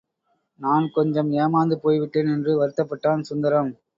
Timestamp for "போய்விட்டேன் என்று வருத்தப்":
1.75-2.89